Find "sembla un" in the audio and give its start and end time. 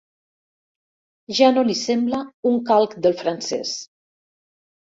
1.83-2.59